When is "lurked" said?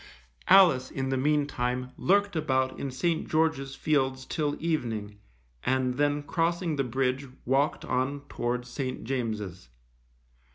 1.95-2.35